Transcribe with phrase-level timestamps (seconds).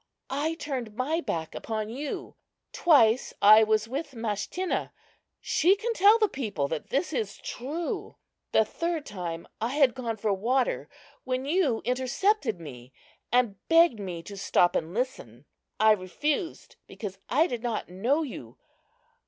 [0.31, 2.35] I turned my back upon you.
[2.73, 4.91] Twice I was with Mashtinna.
[5.39, 8.15] She can tell the people that this is true.
[8.51, 10.89] The third time I had gone for water
[11.23, 12.91] when you intercepted me
[13.31, 15.45] and begged me to stop and listen.
[15.79, 18.57] I refused because I did not know you.